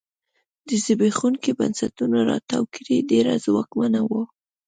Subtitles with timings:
[0.67, 4.21] له زبېښونکو بنسټونو راتاوه کړۍ ډېره ځواکمنه وه.